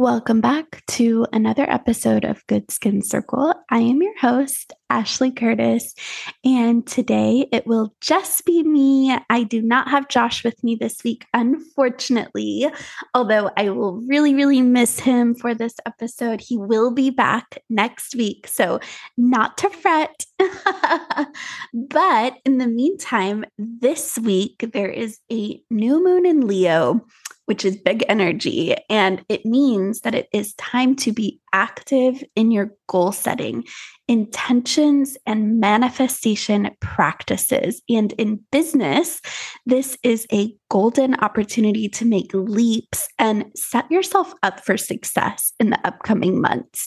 [0.00, 3.52] Welcome back to another episode of Good Skin Circle.
[3.68, 5.94] I am your host, Ashley Curtis,
[6.42, 9.14] and today it will just be me.
[9.28, 12.66] I do not have Josh with me this week, unfortunately,
[13.12, 16.40] although I will really, really miss him for this episode.
[16.40, 18.80] He will be back next week, so
[19.18, 20.24] not to fret.
[21.74, 27.04] but in the meantime, this week there is a new moon in Leo
[27.50, 28.76] which is big energy.
[28.88, 33.64] And it means that it is time to be active in your goal setting,
[34.06, 37.82] intentions, and manifestation practices.
[37.88, 39.20] And in business,
[39.66, 45.70] this is a golden opportunity to make leaps and set yourself up for success in
[45.70, 46.86] the upcoming months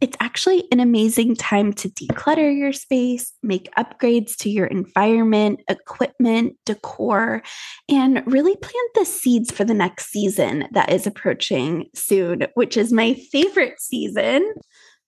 [0.00, 6.56] it's actually an amazing time to declutter your space, make upgrades to your environment, equipment,
[6.66, 7.42] decor,
[7.88, 12.92] and really plant the seeds for the next season that is approaching soon, which is
[12.92, 14.52] my favorite season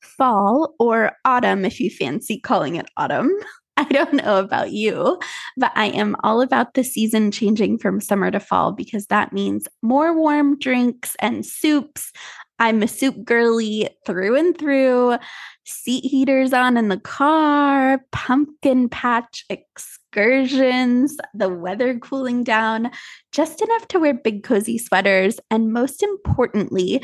[0.01, 3.31] fall or autumn, if you fancy calling it autumn.
[3.77, 5.21] I don't know about you,
[5.57, 9.69] but I am all about the season changing from summer to fall because that means
[9.83, 12.11] more warm drinks and soups.
[12.59, 15.17] I'm a soup girly through and through.
[15.65, 22.91] Seat heaters on in the car, pumpkin patch excursions, the weather cooling down,
[23.33, 27.03] just enough to wear big cozy sweaters, and most importantly,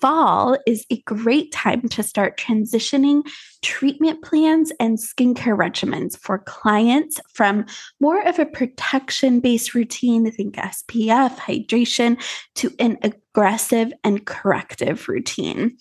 [0.00, 3.22] fall is a great time to start transitioning
[3.62, 7.64] treatment plans and skincare regimens for clients from
[8.00, 12.22] more of a protection based routine, think SPF, hydration,
[12.54, 12.98] to an
[13.36, 15.76] aggressive and corrective routine.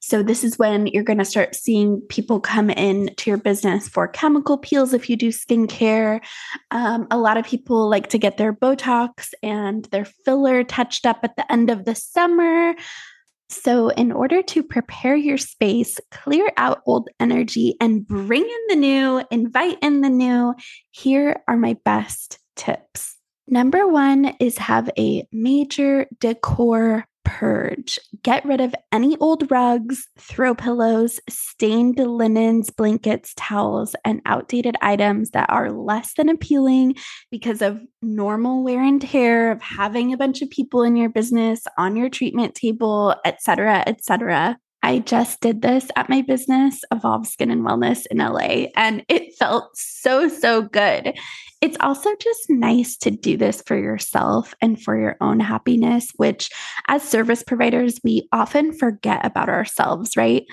[0.00, 3.86] So, this is when you're going to start seeing people come in to your business
[3.86, 6.22] for chemical peels if you do skincare.
[6.70, 11.18] Um, a lot of people like to get their Botox and their filler touched up
[11.22, 12.74] at the end of the summer.
[13.50, 18.76] So, in order to prepare your space, clear out old energy, and bring in the
[18.76, 20.54] new, invite in the new,
[20.92, 23.15] here are my best tips.
[23.48, 27.98] Number one is have a major decor purge.
[28.22, 35.30] Get rid of any old rugs, throw pillows, stained linens, blankets, towels, and outdated items
[35.30, 36.94] that are less than appealing
[37.30, 41.64] because of normal wear and tear of having a bunch of people in your business
[41.76, 44.56] on your treatment table, etc., etc.
[44.82, 49.34] I just did this at my business, Evolve Skin and Wellness in LA, and it
[49.36, 51.18] felt so, so good.
[51.60, 56.50] It's also just nice to do this for yourself and for your own happiness, which
[56.88, 60.44] as service providers, we often forget about ourselves, right?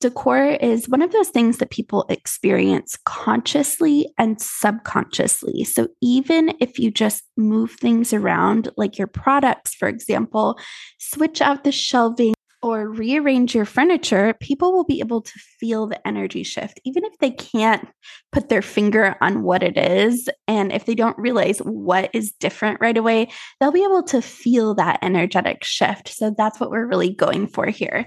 [0.00, 5.64] Decor is one of those things that people experience consciously and subconsciously.
[5.64, 10.58] So, even if you just move things around, like your products, for example,
[10.98, 16.08] switch out the shelving or rearrange your furniture, people will be able to feel the
[16.08, 17.86] energy shift, even if they can't
[18.32, 20.30] put their finger on what it is.
[20.48, 23.28] And if they don't realize what is different right away,
[23.60, 26.08] they'll be able to feel that energetic shift.
[26.08, 28.06] So that's what we're really going for here.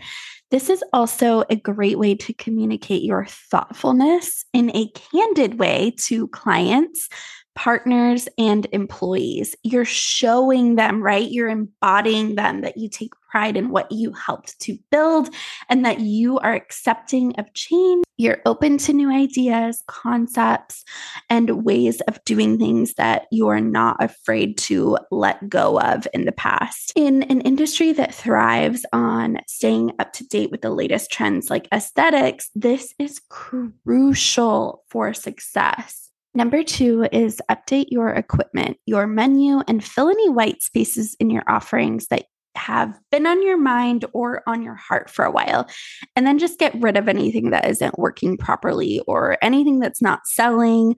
[0.49, 6.29] This is also a great way to communicate your thoughtfulness in a candid way to
[6.29, 7.09] clients
[7.57, 9.55] partners and employees.
[9.63, 11.29] You're showing them, right?
[11.29, 15.29] You're embodying them that you take pride in what you helped to build
[15.67, 18.03] and that you are accepting of change.
[18.15, 20.85] You're open to new ideas, concepts,
[21.31, 26.25] and ways of doing things that you are not afraid to let go of in
[26.25, 26.93] the past.
[26.95, 31.67] In an industry that thrives on staying up to date with the latest trends like
[31.73, 36.07] aesthetics, this is crucial for success.
[36.37, 41.41] Number two is update your equipment, your menu, and fill any white spaces in your
[41.47, 42.25] offerings that
[42.55, 45.67] have been on your mind or on your heart for a while.
[46.15, 50.27] And then just get rid of anything that isn't working properly or anything that's not
[50.27, 50.95] selling.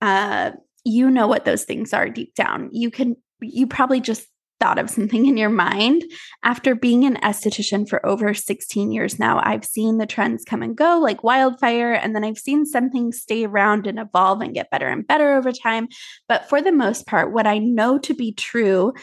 [0.00, 0.52] Uh,
[0.84, 2.68] you know what those things are deep down.
[2.70, 4.28] You can, you probably just
[4.60, 6.04] thought of something in your mind.
[6.42, 10.76] After being an esthetician for over 16 years now, I've seen the trends come and
[10.76, 11.92] go like wildfire.
[11.92, 15.34] And then I've seen some things stay around and evolve and get better and better
[15.34, 15.88] over time.
[16.28, 18.94] But for the most part, what I know to be true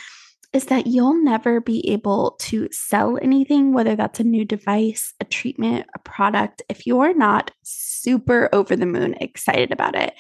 [0.54, 5.26] is that you'll never be able to sell anything, whether that's a new device, a
[5.26, 10.14] treatment, a product, if you're not super over the moon excited about it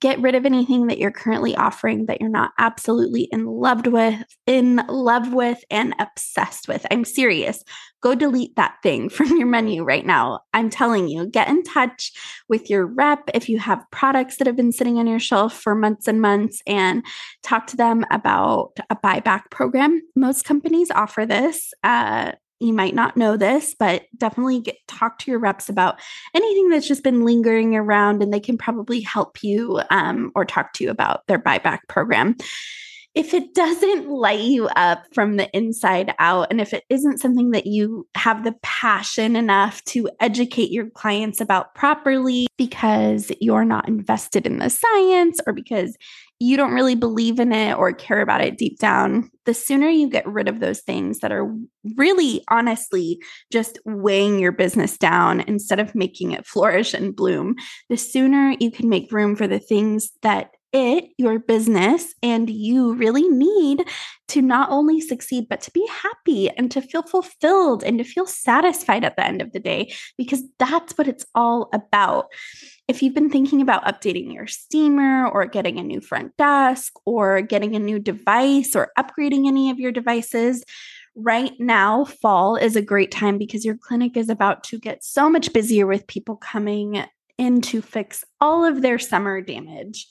[0.00, 4.24] get rid of anything that you're currently offering that you're not absolutely in love with
[4.46, 6.86] in love with and obsessed with.
[6.90, 7.62] I'm serious.
[8.02, 10.40] Go delete that thing from your menu right now.
[10.54, 12.12] I'm telling you get in touch
[12.48, 15.74] with your rep if you have products that have been sitting on your shelf for
[15.74, 17.04] months and months and
[17.42, 20.00] talk to them about a buyback program.
[20.16, 25.30] Most companies offer this uh, you might not know this, but definitely get talk to
[25.30, 25.98] your reps about
[26.34, 30.74] anything that's just been lingering around, and they can probably help you um, or talk
[30.74, 32.36] to you about their buyback program.
[33.12, 37.50] If it doesn't light you up from the inside out, and if it isn't something
[37.50, 43.88] that you have the passion enough to educate your clients about properly because you're not
[43.88, 45.96] invested in the science or because
[46.40, 50.08] you don't really believe in it or care about it deep down, the sooner you
[50.08, 51.54] get rid of those things that are
[51.96, 53.20] really honestly
[53.52, 57.56] just weighing your business down instead of making it flourish and bloom,
[57.90, 62.94] the sooner you can make room for the things that it, your business, and you
[62.94, 63.84] really need
[64.28, 68.26] to not only succeed, but to be happy and to feel fulfilled and to feel
[68.26, 72.26] satisfied at the end of the day, because that's what it's all about.
[72.86, 77.40] If you've been thinking about updating your steamer or getting a new front desk or
[77.40, 80.62] getting a new device or upgrading any of your devices,
[81.16, 85.28] right now, fall is a great time because your clinic is about to get so
[85.28, 87.04] much busier with people coming
[87.36, 90.06] in to fix all of their summer damage.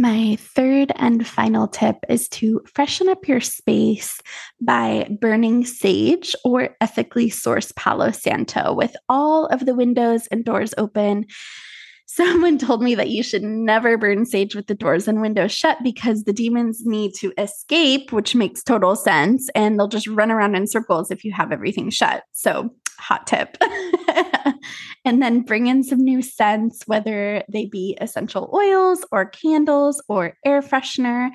[0.00, 4.22] My third and final tip is to freshen up your space
[4.58, 10.72] by burning sage or ethically sourced Palo Santo with all of the windows and doors
[10.78, 11.26] open.
[12.06, 15.76] Someone told me that you should never burn sage with the doors and windows shut
[15.84, 19.50] because the demons need to escape, which makes total sense.
[19.54, 22.24] And they'll just run around in circles if you have everything shut.
[22.32, 22.70] So
[23.00, 23.56] hot tip.
[25.04, 30.36] and then bring in some new scents, whether they be essential oils or candles or
[30.44, 31.30] air freshener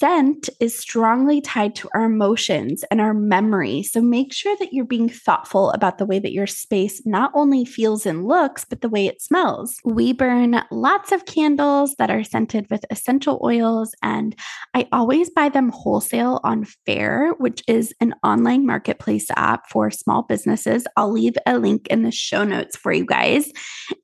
[0.00, 3.82] scent is strongly tied to our emotions and our memory.
[3.82, 7.66] So make sure that you're being thoughtful about the way that your space not only
[7.66, 9.76] feels and looks, but the way it smells.
[9.84, 14.34] We burn lots of candles that are scented with essential oils, and
[14.72, 20.22] I always buy them wholesale on Faire, which is an online marketplace app for small
[20.22, 20.86] businesses.
[20.96, 23.52] I'll leave a link in the show notes for you guys.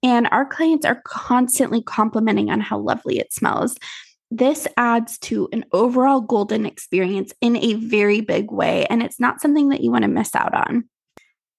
[0.03, 3.77] And our clients are constantly complimenting on how lovely it smells.
[4.31, 9.41] This adds to an overall golden experience in a very big way, and it's not
[9.41, 10.89] something that you want to miss out on.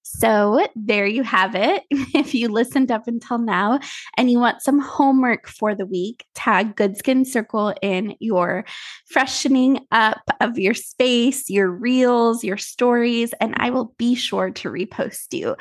[0.09, 1.83] So, there you have it.
[2.17, 3.79] If you listened up until now
[4.17, 8.65] and you want some homework for the week, tag Good Skin Circle in your
[9.05, 14.69] freshening up of your space, your reels, your stories, and I will be sure to
[14.69, 15.55] repost you.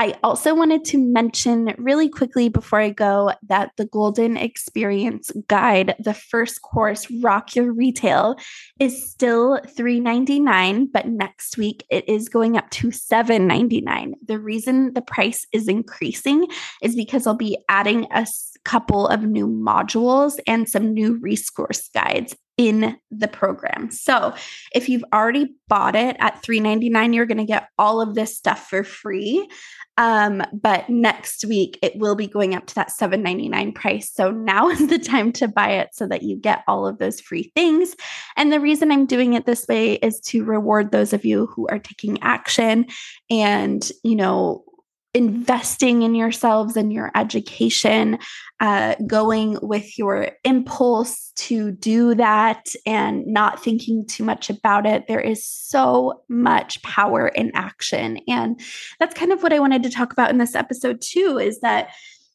[0.00, 5.94] I also wanted to mention really quickly before I go that the Golden Experience Guide,
[5.98, 8.36] the first course, Rock Your Retail,
[8.78, 14.14] is still $3.99, but next week it is going up to $7.99.
[14.26, 16.46] The reason the price is increasing
[16.82, 18.26] is because I'll be adding a
[18.64, 23.90] couple of new modules and some new resource guides in the program.
[23.90, 24.34] So,
[24.74, 28.68] if you've already bought it at $3.99, you're going to get all of this stuff
[28.68, 29.48] for free.
[30.00, 34.10] Um, but next week it will be going up to that $7.99 price.
[34.10, 37.20] So now is the time to buy it so that you get all of those
[37.20, 37.94] free things.
[38.34, 41.68] And the reason I'm doing it this way is to reward those of you who
[41.68, 42.86] are taking action
[43.28, 44.64] and, you know,
[45.12, 48.18] investing in yourselves and your education,
[48.60, 55.08] uh, going with your impulse to do that and not thinking too much about it.
[55.08, 58.20] There is so much power in action.
[58.28, 58.60] And
[58.98, 61.88] that's kind of what I wanted to talk about in this episode, too, is that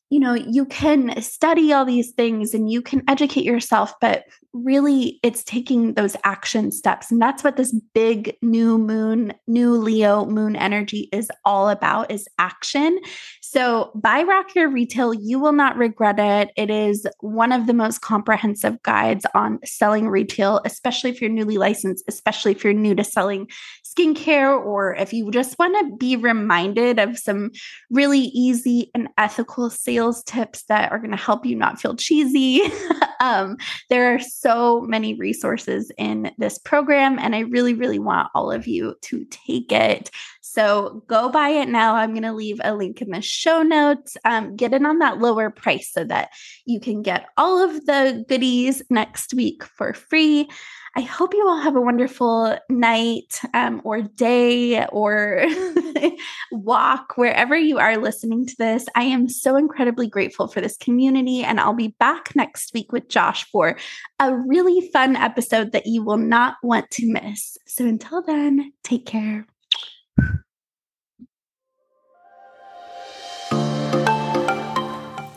[0.10, 5.20] you know, you can study all these things and you can educate yourself, but really
[5.24, 7.12] it's taking those action steps.
[7.12, 12.28] And that's what this big new moon, new Leo moon energy is all about is
[12.38, 13.00] action.
[13.42, 15.14] So buy Rock Your Retail.
[15.14, 16.52] You will not regret it.
[16.56, 21.58] It is one of the most comprehensive guides on selling retail, especially if you're newly
[21.58, 23.48] licensed, especially if you're new to selling
[23.96, 27.52] skincare, or if you just want to be reminded of some
[27.90, 32.62] really easy and ethical sales tips that are going to help you not feel cheesy.
[33.20, 33.58] um,
[33.90, 38.68] there are so many resources in this program, and I really, really want all of
[38.68, 40.12] you to take it.
[40.42, 41.96] So go buy it now.
[41.96, 44.16] I'm going to leave a link in the show notes.
[44.24, 46.30] Um, get it on that lower price so that
[46.66, 50.48] you can get all of the goodies next week for free.
[50.98, 55.46] I hope you all have a wonderful night um, or day or
[56.54, 58.86] walk wherever you are listening to this.
[58.96, 63.10] I am so incredibly grateful for this community, and I'll be back next week with
[63.10, 63.78] Josh for
[64.22, 67.58] a really fun episode that you will not want to miss.
[67.68, 69.46] So until then, take care.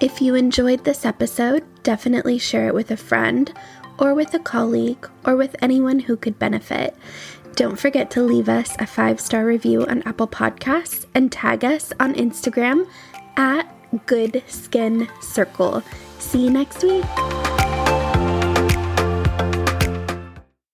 [0.00, 3.52] If you enjoyed this episode, definitely share it with a friend
[3.98, 6.96] or with a colleague or with anyone who could benefit.
[7.54, 11.92] Don't forget to leave us a five star review on Apple Podcasts and tag us
[11.98, 12.86] on Instagram
[13.36, 13.66] at
[14.06, 15.82] Good Skin Circle.
[16.18, 17.57] See you next week.